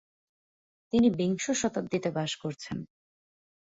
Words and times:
তিনি 0.93 1.07
বিংশ 1.09 1.45
শতাব্দীতে 1.51 2.09
বাস 2.11 2.31
করছেন। 2.35 2.77